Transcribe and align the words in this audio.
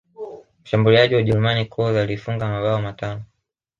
mshambuliaji 0.63 1.15
wa 1.15 1.21
ujerumani 1.21 1.65
klose 1.65 2.01
aliifunga 2.01 2.47
mabao 2.49 2.81
matano 2.81 3.23